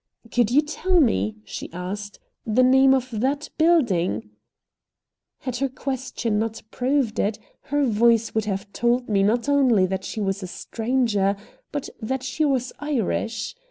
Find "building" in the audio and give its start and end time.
3.59-4.31